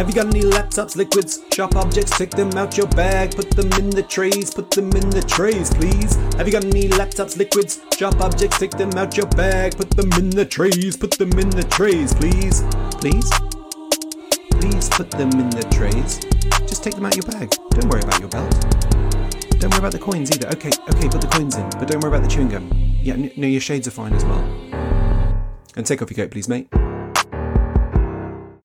Have 0.00 0.08
you 0.08 0.14
got 0.14 0.34
any 0.34 0.40
laptops, 0.40 0.96
liquids, 0.96 1.40
sharp 1.52 1.76
objects? 1.76 2.16
Take 2.16 2.30
them 2.30 2.50
out 2.52 2.74
your 2.74 2.86
bag, 2.86 3.36
put 3.36 3.50
them 3.50 3.70
in 3.72 3.90
the 3.90 4.02
trays, 4.02 4.50
put 4.50 4.70
them 4.70 4.90
in 4.92 5.10
the 5.10 5.20
trays, 5.20 5.68
please. 5.74 6.14
Have 6.38 6.46
you 6.46 6.52
got 6.54 6.64
any 6.64 6.88
laptops, 6.88 7.36
liquids, 7.36 7.82
sharp 7.98 8.18
objects? 8.18 8.58
Take 8.58 8.70
them 8.70 8.88
out 8.94 9.14
your 9.18 9.26
bag, 9.26 9.76
put 9.76 9.90
them 9.90 10.10
in 10.12 10.30
the 10.30 10.46
trays, 10.46 10.96
put 10.96 11.10
them 11.10 11.38
in 11.38 11.50
the 11.50 11.64
trays, 11.64 12.14
please. 12.14 12.62
Please? 12.96 13.30
Please 14.52 14.88
put 14.88 15.10
them 15.10 15.32
in 15.32 15.50
the 15.50 15.68
trays. 15.70 16.18
Just 16.66 16.82
take 16.82 16.94
them 16.94 17.04
out 17.04 17.14
your 17.14 17.26
bag. 17.26 17.50
Don't 17.72 17.90
worry 17.90 18.00
about 18.00 18.20
your 18.20 18.30
belt. 18.30 18.50
Don't 19.60 19.70
worry 19.70 19.80
about 19.80 19.92
the 19.92 20.00
coins 20.00 20.30
either. 20.30 20.48
Okay, 20.48 20.70
okay, 20.94 21.10
put 21.10 21.20
the 21.20 21.28
coins 21.30 21.56
in, 21.56 21.68
but 21.78 21.88
don't 21.88 22.00
worry 22.00 22.16
about 22.16 22.22
the 22.22 22.34
chewing 22.34 22.48
gum. 22.48 22.70
Yeah, 23.02 23.16
no, 23.36 23.46
your 23.46 23.60
shades 23.60 23.86
are 23.86 23.90
fine 23.90 24.14
as 24.14 24.24
well. 24.24 24.40
And 25.76 25.84
take 25.84 26.00
off 26.00 26.10
your 26.10 26.24
coat, 26.24 26.30
please, 26.30 26.48
mate. 26.48 26.68